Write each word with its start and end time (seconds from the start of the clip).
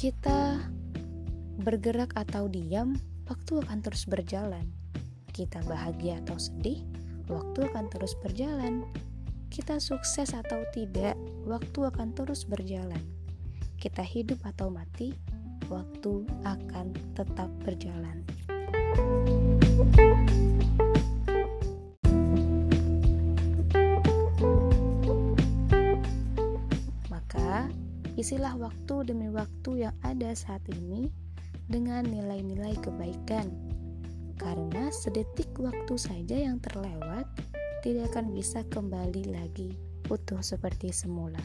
Kita 0.00 0.56
bergerak 1.60 2.16
atau 2.16 2.48
diam, 2.48 2.96
waktu 3.28 3.60
akan 3.60 3.84
terus 3.84 4.08
berjalan. 4.08 4.64
Kita 5.28 5.60
bahagia 5.68 6.24
atau 6.24 6.40
sedih, 6.40 6.88
waktu 7.28 7.68
akan 7.68 7.92
terus 7.92 8.16
berjalan. 8.24 8.88
Kita 9.52 9.76
sukses 9.76 10.32
atau 10.32 10.64
tidak, 10.72 11.20
waktu 11.44 11.84
akan 11.84 12.16
terus 12.16 12.48
berjalan. 12.48 13.04
Kita 13.76 14.00
hidup 14.00 14.40
atau 14.40 14.72
mati, 14.72 15.12
waktu 15.68 16.24
akan 16.48 16.96
tetap 17.12 17.52
berjalan. 17.60 18.24
Maka, 27.12 27.68
isilah 28.18 28.58
waktu 28.58 29.06
demi 29.06 29.30
waktu 29.30 29.86
yang 29.86 29.94
ada 30.02 30.34
saat 30.34 30.62
ini 30.70 31.10
dengan 31.70 32.02
nilai-nilai 32.06 32.74
kebaikan. 32.82 33.46
Karena 34.40 34.88
sedetik 34.88 35.52
waktu 35.60 35.94
saja 36.00 36.34
yang 36.34 36.58
terlewat 36.64 37.28
tidak 37.84 38.10
akan 38.16 38.32
bisa 38.32 38.64
kembali 38.72 39.30
lagi 39.30 39.76
utuh 40.10 40.42
seperti 40.42 40.90
semula. 40.90 41.40